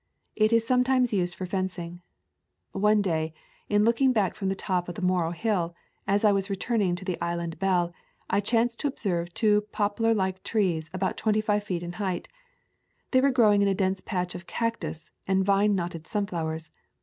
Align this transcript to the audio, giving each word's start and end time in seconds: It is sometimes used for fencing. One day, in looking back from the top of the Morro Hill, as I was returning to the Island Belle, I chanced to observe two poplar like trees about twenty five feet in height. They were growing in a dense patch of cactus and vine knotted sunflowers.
It 0.35 0.51
is 0.51 0.65
sometimes 0.65 1.13
used 1.13 1.35
for 1.35 1.45
fencing. 1.45 2.01
One 2.71 3.03
day, 3.03 3.35
in 3.69 3.83
looking 3.85 4.11
back 4.13 4.33
from 4.33 4.49
the 4.49 4.55
top 4.55 4.89
of 4.89 4.95
the 4.95 5.03
Morro 5.03 5.29
Hill, 5.29 5.75
as 6.07 6.25
I 6.25 6.31
was 6.31 6.49
returning 6.49 6.95
to 6.95 7.05
the 7.05 7.21
Island 7.21 7.59
Belle, 7.59 7.93
I 8.27 8.39
chanced 8.39 8.79
to 8.79 8.87
observe 8.87 9.31
two 9.35 9.61
poplar 9.71 10.15
like 10.15 10.41
trees 10.41 10.89
about 10.91 11.17
twenty 11.17 11.39
five 11.39 11.63
feet 11.65 11.83
in 11.83 11.93
height. 12.01 12.27
They 13.11 13.21
were 13.21 13.29
growing 13.29 13.61
in 13.61 13.67
a 13.67 13.75
dense 13.75 14.01
patch 14.01 14.33
of 14.33 14.47
cactus 14.47 15.11
and 15.27 15.45
vine 15.45 15.75
knotted 15.75 16.07
sunflowers. 16.07 16.71